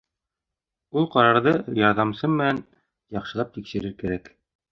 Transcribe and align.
Ул 1.01 1.05
ҡарарҙы 1.15 1.53
ярҙамсым 1.81 2.33
менән 2.39 2.63
яҡшылап 3.19 3.55
тикшерер 3.59 3.95
кәрәк. 4.03 4.35